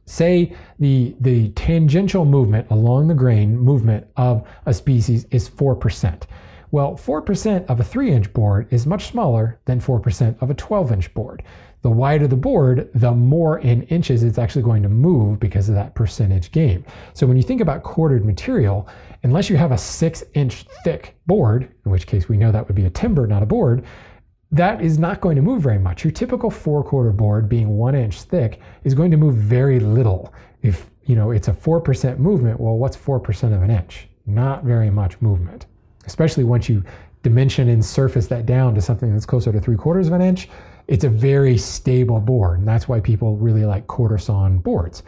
[0.04, 6.24] Say the, the tangential movement along the grain movement of a species is 4%.
[6.72, 10.92] Well, 4% of a 3 inch board is much smaller than 4% of a 12
[10.92, 11.42] inch board.
[11.82, 15.74] The wider the board, the more in inches it's actually going to move because of
[15.76, 16.84] that percentage game.
[17.14, 18.88] So when you think about quartered material,
[19.22, 22.74] unless you have a 6 inch thick board, in which case we know that would
[22.74, 23.84] be a timber, not a board,
[24.50, 26.04] that is not going to move very much.
[26.04, 30.32] Your typical four quarter board being one inch thick is going to move very little.
[30.62, 34.08] If you know it's a 4% movement, well, what's 4% of an inch?
[34.26, 35.66] Not very much movement
[36.08, 36.82] especially once you
[37.22, 40.48] dimension and surface that down to something that's closer to three quarters of an inch,
[40.88, 42.58] it's a very stable board.
[42.58, 44.18] And that's why people really like quarter
[44.58, 45.02] boards.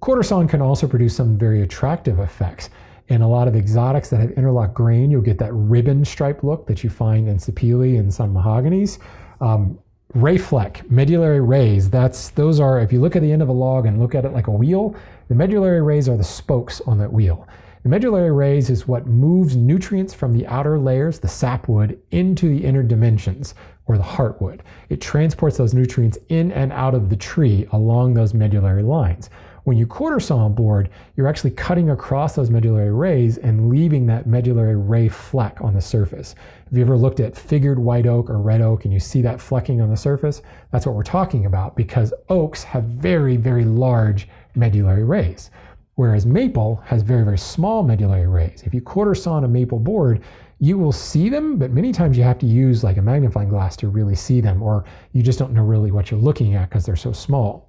[0.00, 2.70] Quarter can also produce some very attractive effects.
[3.08, 6.66] In a lot of exotics that have interlock grain, you'll get that ribbon stripe look
[6.66, 8.98] that you find in sapele and some mahoganies.
[9.40, 9.78] Um,
[10.14, 13.52] ray fleck, medullary rays, that's those are, if you look at the end of a
[13.52, 14.94] log and look at it like a wheel,
[15.28, 17.46] the medullary rays are the spokes on that wheel.
[17.82, 22.64] The medullary rays is what moves nutrients from the outer layers, the sapwood, into the
[22.64, 24.60] inner dimensions, or the heartwood.
[24.88, 29.30] It transports those nutrients in and out of the tree along those medullary lines.
[29.64, 34.06] When you quarter saw a board, you're actually cutting across those medullary rays and leaving
[34.06, 36.36] that medullary ray fleck on the surface.
[36.68, 39.40] Have you ever looked at figured white oak or red oak and you see that
[39.40, 40.40] flecking on the surface?
[40.70, 45.50] That's what we're talking about because oaks have very, very large medullary rays
[45.94, 48.62] whereas maple has very, very small medullary rays.
[48.64, 50.22] If you quarter saw on a maple board,
[50.58, 53.76] you will see them, but many times you have to use like a magnifying glass
[53.78, 56.86] to really see them, or you just don't know really what you're looking at because
[56.86, 57.68] they're so small.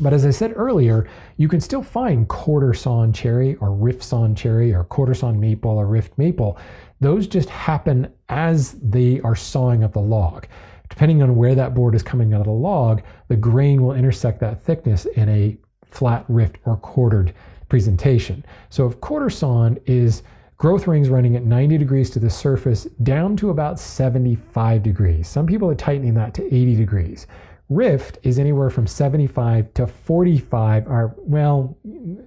[0.00, 4.34] But as I said earlier, you can still find quarter sawn cherry or rift sawn
[4.34, 6.58] cherry or quarter sawn maple or rift maple.
[7.00, 10.46] Those just happen as they are sawing up the log.
[10.88, 14.40] Depending on where that board is coming out of the log, the grain will intersect
[14.40, 15.56] that thickness in a
[15.94, 17.32] flat rift or quartered
[17.68, 18.44] presentation.
[18.68, 20.22] So if quarter sawn is
[20.56, 25.28] growth rings running at 90 degrees to the surface down to about 75 degrees.
[25.28, 27.26] Some people are tightening that to 80 degrees.
[27.70, 31.78] Rift is anywhere from 75 to 45, or well,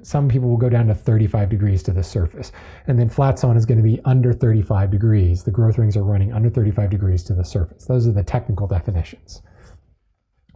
[0.02, 2.52] some people will go down to 35 degrees to the surface.
[2.88, 5.44] And then flat sawn is going to be under 35 degrees.
[5.44, 7.86] The growth rings are running under 35 degrees to the surface.
[7.86, 9.44] Those are the technical definitions.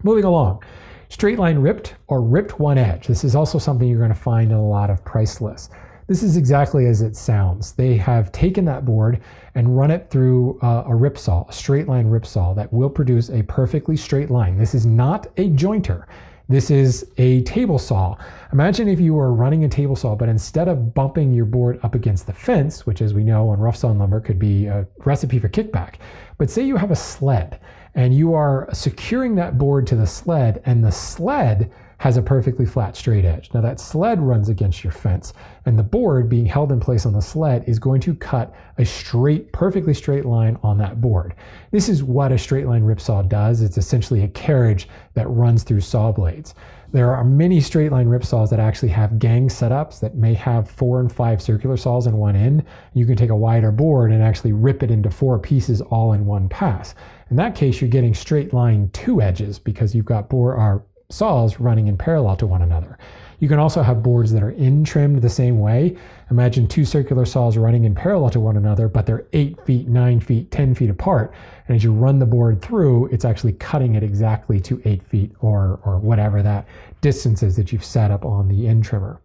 [0.03, 0.63] Moving along.
[1.11, 3.05] Straight line ripped or ripped one edge.
[3.05, 5.69] This is also something you're going to find in a lot of price lists.
[6.07, 7.73] This is exactly as it sounds.
[7.73, 9.19] They have taken that board
[9.53, 12.89] and run it through uh, a rip saw, a straight line rip saw that will
[12.89, 14.57] produce a perfectly straight line.
[14.57, 16.05] This is not a jointer.
[16.47, 18.15] This is a table saw.
[18.53, 21.93] Imagine if you were running a table saw, but instead of bumping your board up
[21.93, 25.39] against the fence, which as we know on rough sawn lumber could be a recipe
[25.39, 25.95] for kickback,
[26.37, 27.59] but say you have a sled
[27.95, 32.65] and you are securing that board to the sled, and the sled has a perfectly
[32.65, 33.51] flat straight edge.
[33.53, 35.33] Now that sled runs against your fence,
[35.65, 38.85] and the board being held in place on the sled is going to cut a
[38.85, 41.35] straight, perfectly straight line on that board.
[41.69, 43.61] This is what a straight line ripsaw does.
[43.61, 46.55] It's essentially a carriage that runs through saw blades.
[46.91, 50.69] There are many straight line rip saws that actually have gang setups that may have
[50.69, 52.65] four and five circular saws in one end.
[52.93, 56.25] You can take a wider board and actually rip it into four pieces all in
[56.25, 56.93] one pass.
[57.31, 60.79] In that case, you're getting straight line two edges because you've got board, or uh,
[61.09, 62.97] saws running in parallel to one another.
[63.39, 65.95] You can also have boards that are in trimmed the same way.
[66.29, 70.19] Imagine two circular saws running in parallel to one another, but they're eight feet, nine
[70.19, 71.33] feet, 10 feet apart.
[71.69, 75.31] And as you run the board through, it's actually cutting it exactly to eight feet
[75.39, 76.67] or, or whatever that
[76.99, 79.21] distance is that you've set up on the end trimmer.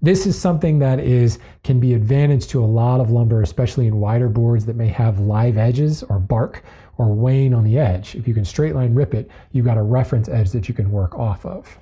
[0.00, 3.98] This is something that is can be advantage to a lot of lumber, especially in
[3.98, 6.62] wider boards that may have live edges or bark
[6.98, 8.14] or wane on the edge.
[8.14, 10.90] If you can straight line rip it, you've got a reference edge that you can
[10.90, 11.78] work off of.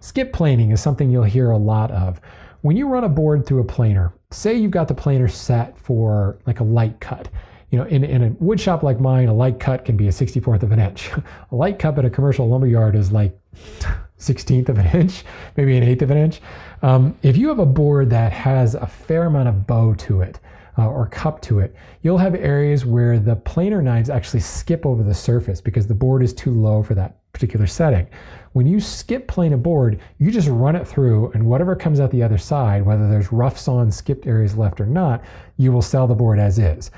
[0.00, 2.20] Skip planing is something you'll hear a lot of.
[2.62, 6.38] When you run a board through a planer, say you've got the planer set for
[6.46, 7.28] like a light cut.
[7.70, 10.10] You know, in, in a wood shop like mine, a light cut can be a
[10.10, 11.10] 64th of an inch.
[11.50, 13.38] a light cut at a commercial lumber yard is like
[14.18, 15.24] 16th of an inch,
[15.56, 16.40] maybe an eighth of an inch.
[16.82, 20.40] Um, if you have a board that has a fair amount of bow to it,
[20.78, 25.02] uh, or cup to it, you'll have areas where the planer knives actually skip over
[25.02, 28.06] the surface because the board is too low for that particular setting.
[28.52, 32.10] When you skip plane a board, you just run it through, and whatever comes out
[32.10, 35.22] the other side, whether there's rough sawn skipped areas left or not,
[35.56, 36.90] you will sell the board as is.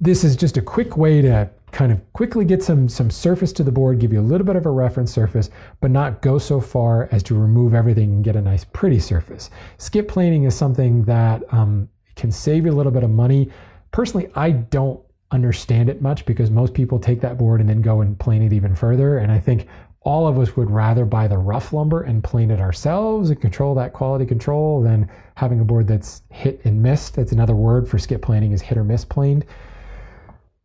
[0.00, 3.62] This is just a quick way to kind of quickly get some some surface to
[3.62, 6.60] the board, give you a little bit of a reference surface, but not go so
[6.60, 9.50] far as to remove everything and get a nice pretty surface.
[9.78, 11.88] Skip planing is something that um,
[12.20, 13.50] can save you a little bit of money.
[13.90, 15.00] Personally, I don't
[15.32, 18.52] understand it much because most people take that board and then go and plane it
[18.52, 19.18] even further.
[19.18, 19.66] And I think
[20.02, 23.74] all of us would rather buy the rough lumber and plane it ourselves and control
[23.74, 27.16] that quality control than having a board that's hit and missed.
[27.16, 29.44] That's another word for skip planing is hit or miss planed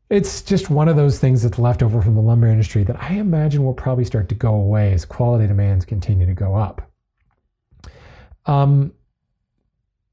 [0.09, 3.13] it's just one of those things that's left over from the lumber industry that I
[3.13, 6.81] imagine will probably start to go away as quality demands continue to go up.
[8.45, 8.93] Um,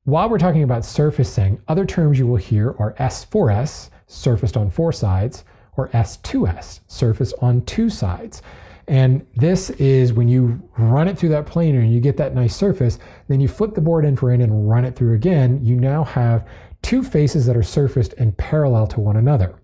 [0.05, 4.93] while we're talking about surfacing, other terms you will hear are S4S, surfaced on four
[4.93, 5.45] sides,
[5.77, 8.43] or S2S, surfaced on two sides.
[8.89, 12.55] And this is when you run it through that planer and you get that nice
[12.55, 15.65] surface, then you flip the board in for end and run it through again.
[15.65, 16.49] You now have
[16.83, 19.55] two faces that are surfaced and parallel to one another.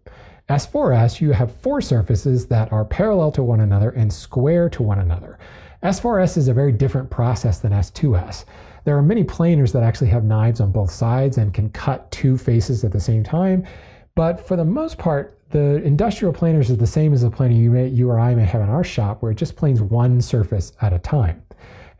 [0.48, 5.00] S4S, you have four surfaces that are parallel to one another and square to one
[5.00, 5.36] another.
[5.82, 8.44] S4S is a very different process than S2S.
[8.84, 12.36] There are many planers that actually have knives on both sides and can cut two
[12.38, 13.64] faces at the same time,
[14.14, 17.70] but for the most part, the industrial planers is the same as the planer you,
[17.70, 20.72] may, you or I may have in our shop, where it just planes one surface
[20.82, 21.42] at a time.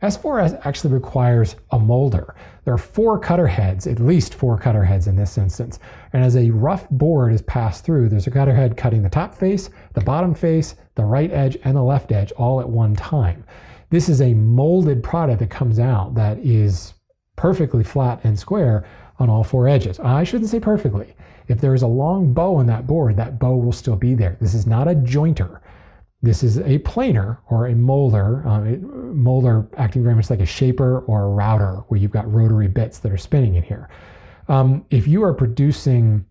[0.01, 2.33] S4S actually requires a molder.
[2.63, 5.79] There are four cutter heads, at least four cutter heads in this instance.
[6.13, 9.35] And as a rough board is passed through, there's a cutter head cutting the top
[9.35, 13.43] face, the bottom face, the right edge, and the left edge all at one time.
[13.89, 16.93] This is a molded product that comes out that is
[17.35, 18.85] perfectly flat and square
[19.17, 19.99] on all four edges.
[19.99, 21.15] I shouldn't say perfectly.
[21.47, 24.37] If there is a long bow on that board, that bow will still be there.
[24.39, 25.61] This is not a jointer.
[26.21, 28.59] This is a planer or a molder, uh,
[29.13, 32.99] molder acting very much like a shaper or a router, where you've got rotary bits
[32.99, 33.89] that are spinning in here.
[34.47, 36.25] Um, if you are producing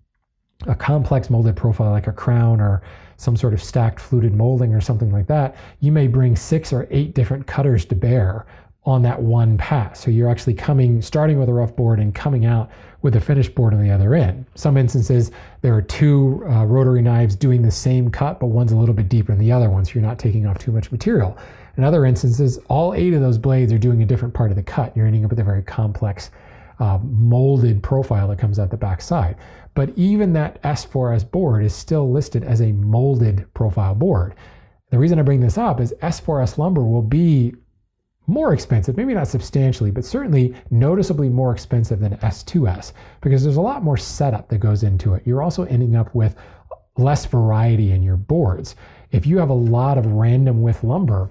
[0.66, 2.82] a complex molded profile like a crown or
[3.18, 6.86] some sort of stacked fluted molding or something like that, you may bring six or
[6.90, 8.46] eight different cutters to bear
[8.84, 10.00] on that one pass.
[10.00, 12.70] So you're actually coming, starting with a rough board and coming out
[13.02, 14.46] with a finished board on the other end.
[14.54, 18.76] Some instances, there are two uh, rotary knives doing the same cut, but one's a
[18.76, 21.36] little bit deeper than the other one, so you're not taking off too much material.
[21.76, 24.62] In other instances, all eight of those blades are doing a different part of the
[24.62, 24.96] cut.
[24.96, 26.30] You're ending up with a very complex
[26.78, 29.36] uh, molded profile that comes out the back side.
[29.74, 34.34] But even that S4S board is still listed as a molded profile board.
[34.90, 37.54] The reason I bring this up is S4S lumber will be
[38.26, 43.60] more expensive, maybe not substantially, but certainly noticeably more expensive than S2S because there's a
[43.60, 45.22] lot more setup that goes into it.
[45.26, 46.36] You're also ending up with
[46.98, 48.76] less variety in your boards.
[49.12, 51.30] If you have a lot of random width lumber,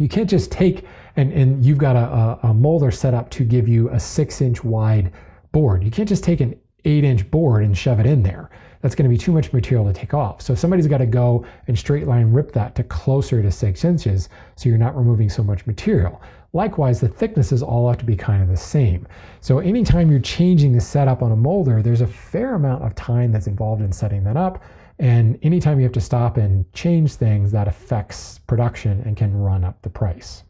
[0.00, 0.84] you can't just take
[1.16, 4.64] and, and you've got a, a, molder set up to give you a six inch
[4.64, 5.12] wide
[5.52, 5.84] board.
[5.84, 9.04] You can't just take an eight inch board and shove it in there that's going
[9.04, 10.40] to be too much material to take off.
[10.40, 14.30] So somebody's got to go and straight line rip that to closer to six inches
[14.56, 16.22] so you're not removing so much material.
[16.54, 19.06] Likewise, the thicknesses all have to be kind of the same.
[19.42, 23.32] So anytime you're changing the setup on a molder, there's a fair amount of time
[23.32, 24.62] that's involved in setting that up.
[25.00, 29.64] And anytime you have to stop and change things, that affects production and can run
[29.64, 30.44] up the price.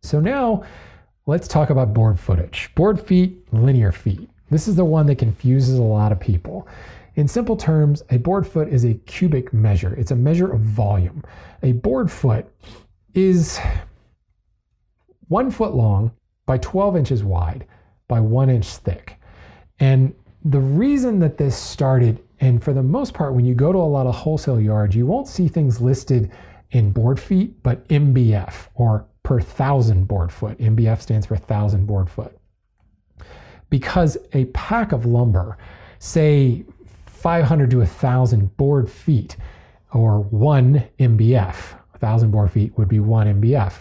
[0.00, 0.62] So now
[1.26, 2.70] let's talk about board footage.
[2.76, 4.30] Board feet, linear feet.
[4.48, 6.68] This is the one that confuses a lot of people.
[7.16, 9.92] In simple terms, a board foot is a cubic measure.
[9.96, 11.24] It's a measure of volume.
[11.64, 12.46] A board foot
[13.12, 13.58] is
[15.26, 16.12] one foot long
[16.46, 17.66] by 12 inches wide
[18.06, 19.16] by one inch thick.
[19.80, 23.78] And the reason that this started, and for the most part, when you go to
[23.78, 26.30] a lot of wholesale yards, you won't see things listed
[26.70, 30.58] in board feet, but MBF or per thousand board foot.
[30.58, 32.38] MBF stands for thousand board foot.
[33.70, 35.58] Because a pack of lumber,
[35.98, 36.64] say
[37.06, 39.36] 500 to 1,000 board feet,
[39.92, 41.72] or one MBF.
[41.92, 43.74] 1,000 board feet would be one MBF.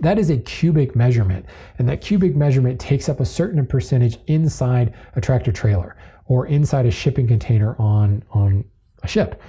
[0.00, 1.46] That is a cubic measurement,
[1.78, 5.96] and that cubic measurement takes up a certain percentage inside a tractor trailer
[6.28, 8.64] or inside a shipping container on, on
[9.02, 9.40] a ship.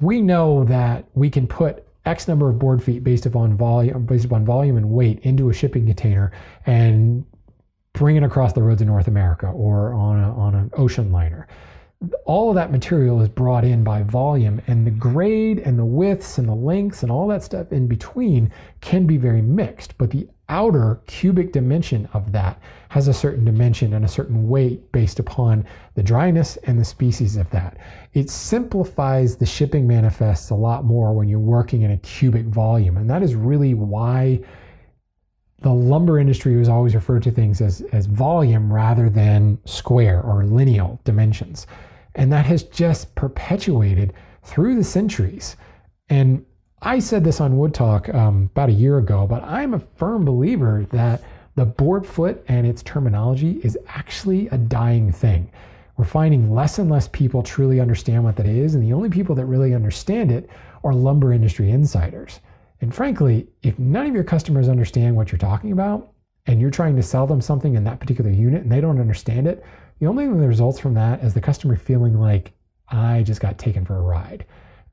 [0.00, 4.24] We know that we can put X number of board feet based upon volume, based
[4.24, 6.32] upon volume and weight into a shipping container
[6.66, 7.24] and
[7.92, 11.46] bring it across the roads of North America or on, a, on an ocean liner.
[12.24, 16.38] All of that material is brought in by volume, and the grade and the widths
[16.38, 19.98] and the lengths and all that stuff in between can be very mixed.
[19.98, 24.92] But the outer cubic dimension of that has a certain dimension and a certain weight
[24.92, 27.78] based upon the dryness and the species of that.
[28.14, 32.96] It simplifies the shipping manifests a lot more when you're working in a cubic volume,
[32.96, 34.40] and that is really why
[35.60, 40.44] the lumber industry was always referred to things as, as volume rather than square or
[40.44, 41.66] lineal dimensions.
[42.14, 45.56] And that has just perpetuated through the centuries.
[46.08, 46.44] And
[46.80, 50.24] I said this on Wood Talk um, about a year ago, but I'm a firm
[50.24, 51.22] believer that
[51.56, 55.50] the board foot and its terminology is actually a dying thing.
[55.96, 59.34] We're finding less and less people truly understand what that is, and the only people
[59.34, 60.48] that really understand it
[60.84, 62.38] are lumber industry insiders.
[62.80, 66.12] And frankly, if none of your customers understand what you're talking about,
[66.48, 69.46] and you're trying to sell them something in that particular unit and they don't understand
[69.46, 69.62] it,
[70.00, 72.52] the only thing that results from that is the customer feeling like
[72.88, 74.46] I just got taken for a ride.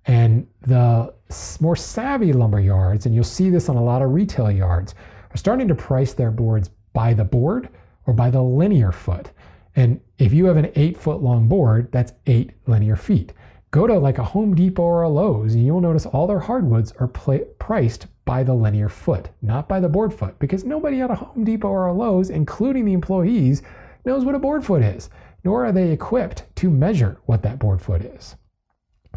[0.06, 1.14] And the
[1.62, 4.96] more savvy lumber yards, and you'll see this on a lot of retail yards,
[5.32, 7.70] are starting to price their boards by the board
[8.06, 9.32] or by the linear foot.
[9.78, 13.34] And if you have an eight foot long board, that's eight linear feet.
[13.76, 16.94] Go to like a Home Depot or a Lowe's, and you'll notice all their hardwoods
[16.94, 21.12] are pl- priced by the linear foot, not by the board foot, because nobody at
[21.12, 23.64] a Home Depot or a Lowe's, including the employees,
[24.06, 25.10] knows what a board foot is,
[25.44, 28.38] nor are they equipped to measure what that board foot is.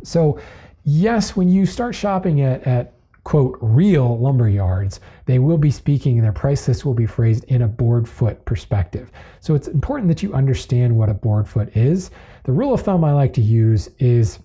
[0.03, 0.41] So,
[0.83, 6.17] yes, when you start shopping at, at quote, real lumber yards, they will be speaking
[6.17, 9.13] and their price list will be phrased in a board foot perspective.
[9.39, 12.11] So it's important that you understand what a board foot is.
[12.43, 14.41] The rule of thumb I like to use is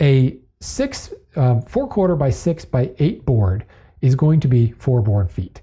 [0.00, 3.64] a six, um, four quarter by six by eight board
[4.00, 5.60] is going to be four board feet.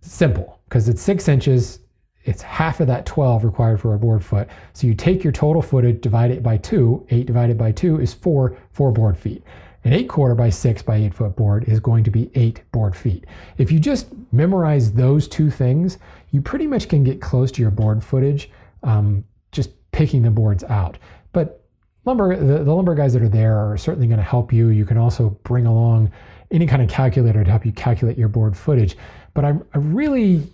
[0.00, 1.80] Simple, because it's six inches,
[2.24, 4.48] it's half of that 12 required for a board foot.
[4.72, 8.14] So you take your total footage, divide it by two, eight divided by two is
[8.14, 9.42] four, four board feet.
[9.84, 12.94] An eight quarter by six by eight foot board is going to be eight board
[12.94, 13.26] feet.
[13.58, 15.98] If you just memorize those two things,
[16.30, 18.48] you pretty much can get close to your board footage
[18.84, 20.98] um, just picking the boards out.
[22.04, 24.68] Lumber, the, the lumber guys that are there are certainly going to help you.
[24.68, 26.10] You can also bring along
[26.50, 28.96] any kind of calculator to help you calculate your board footage.
[29.34, 30.46] But I'm, I really,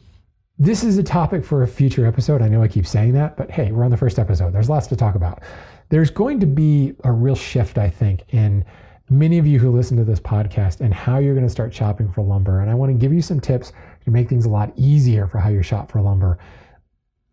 [0.59, 2.43] this is a topic for a future episode.
[2.43, 4.53] I know I keep saying that, but hey, we're on the first episode.
[4.53, 5.43] There's lots to talk about.
[5.89, 8.65] There's going to be a real shift, I think, in
[9.11, 12.13] many of you who listen to this podcast and how you're going to start shopping
[12.13, 12.61] for lumber.
[12.61, 13.73] And I want to give you some tips
[14.05, 16.39] to make things a lot easier for how you shop for lumber.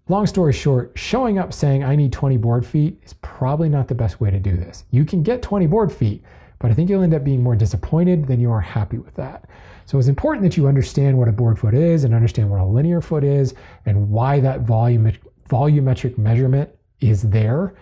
[0.08, 3.96] Long story short, showing up saying I need 20 board feet is probably not the
[3.96, 4.84] best way to do this.
[4.92, 6.24] You can get 20 board feet,
[6.60, 9.50] but I think you'll end up being more disappointed than you are happy with that.
[9.86, 12.66] So it's important that you understand what a board foot is and understand what a
[12.66, 15.12] linear foot is and why that volume,
[15.50, 17.76] volumetric measurement is there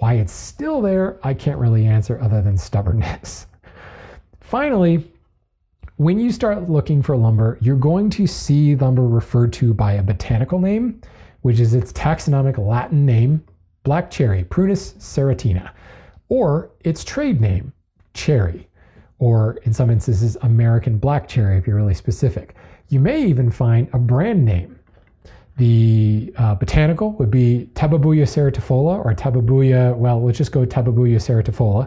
[0.00, 3.46] why it's still there, I can't really answer other than stubbornness.
[4.40, 5.12] Finally,
[5.96, 10.02] when you start looking for lumber, you're going to see lumber referred to by a
[10.02, 11.02] botanical name,
[11.42, 13.44] which is its taxonomic Latin name,
[13.82, 15.70] black cherry, Prunus serotina,
[16.28, 17.72] or its trade name,
[18.14, 18.68] cherry,
[19.18, 22.54] or in some instances, American black cherry if you're really specific.
[22.88, 24.80] You may even find a brand name
[25.60, 31.86] the uh, botanical would be Tabebuia serratifolia or Tabebuia, well, let's just go Tabebuia serratifolia.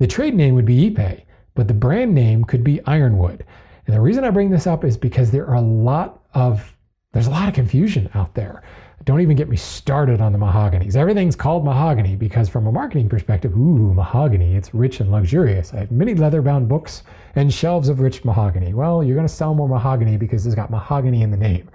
[0.00, 1.22] The trade name would be Ipe,
[1.54, 3.46] but the brand name could be Ironwood.
[3.86, 6.76] And the reason I bring this up is because there are a lot of,
[7.12, 8.64] there's a lot of confusion out there.
[9.04, 10.96] Don't even get me started on the mahoganies.
[10.96, 15.74] Everything's called mahogany because, from a marketing perspective, ooh, mahogany, it's rich and luxurious.
[15.74, 17.02] I have many leather bound books
[17.34, 18.72] and shelves of rich mahogany.
[18.72, 21.68] Well, you're going to sell more mahogany because it's got mahogany in the name.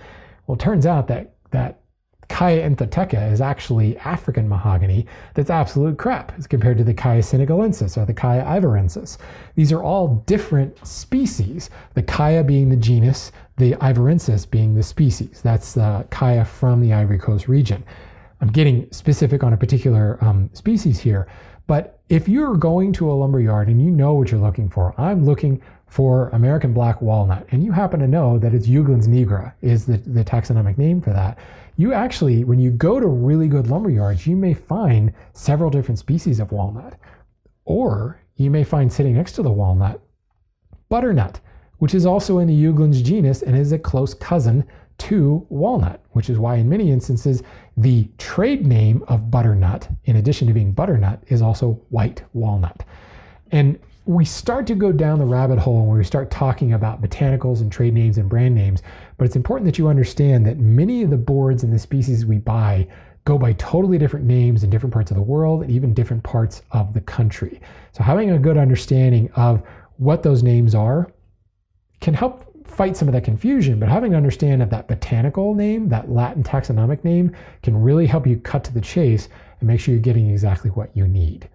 [0.47, 1.78] Well, it turns out that that
[2.30, 7.97] Khaya anthotheca is actually African mahogany that's absolute crap as compared to the Khaya senegalensis
[7.97, 9.17] or the Khaya ivorensis.
[9.55, 15.41] These are all different species, the Khaya being the genus, the ivorensis being the species.
[15.41, 17.84] That's the Khaya from the Ivory Coast region.
[18.41, 21.27] I'm getting specific on a particular um, species here,
[21.67, 24.93] but if you're going to a lumber yard and you know what you're looking for,
[24.97, 29.53] I'm looking for American black walnut, and you happen to know that it's Juglans nigra
[29.61, 31.38] is the, the taxonomic name for that,
[31.80, 35.97] you actually, when you go to really good lumber yards, you may find several different
[35.97, 36.99] species of walnut.
[37.63, 40.01] Or you may find sitting next to the walnut
[40.89, 41.39] butternut,
[41.77, 44.65] which is also in the Juglans genus and is a close cousin
[44.97, 47.43] to walnut, which is why in many instances
[47.77, 52.84] the trade name of butternut, in addition to being butternut, is also white walnut.
[53.53, 53.80] And
[54.10, 57.72] we start to go down the rabbit hole when we start talking about botanicals and
[57.72, 58.82] trade names and brand names.
[59.20, 62.39] but it's important that you understand that many of the boards and the species we
[62.39, 62.88] buy
[63.26, 66.64] go by totally different names in different parts of the world and even different parts
[66.72, 67.62] of the country.
[67.91, 69.62] So having a good understanding of
[69.97, 71.12] what those names are
[72.01, 75.88] can help fight some of that confusion, but having to understand that that botanical name,
[75.89, 79.30] that Latin taxonomic name, can really help you cut to the chase
[79.60, 81.47] and make sure you're getting exactly what you need.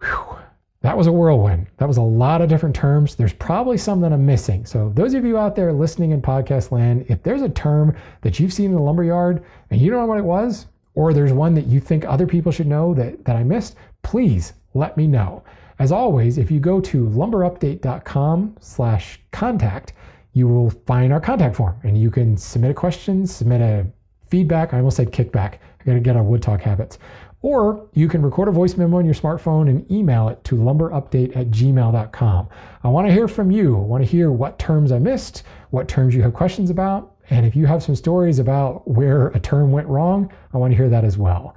[0.00, 0.38] Whew.
[0.82, 1.66] That was a whirlwind.
[1.78, 3.16] That was a lot of different terms.
[3.16, 4.66] There's probably some that I'm missing.
[4.66, 8.38] So, those of you out there listening in podcast land, if there's a term that
[8.38, 11.54] you've seen in the lumberyard and you don't know what it was, or there's one
[11.54, 15.42] that you think other people should know that, that I missed, please let me know.
[15.78, 19.92] As always, if you go to lumberupdate.com slash contact,
[20.32, 23.86] you will find our contact form and you can submit a question, submit a
[24.28, 24.72] feedback.
[24.72, 25.54] I almost said kickback.
[25.54, 26.98] I gotta get on wood talk habits.
[27.42, 31.36] Or you can record a voice memo on your smartphone and email it to lumberupdate
[31.36, 32.48] at gmail.com.
[32.82, 33.76] I wanna hear from you.
[33.76, 37.54] I wanna hear what terms I missed, what terms you have questions about, and if
[37.54, 41.18] you have some stories about where a term went wrong, I wanna hear that as
[41.18, 41.54] well.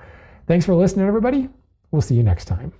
[0.47, 1.49] Thanks for listening, everybody.
[1.91, 2.73] We'll see you next time.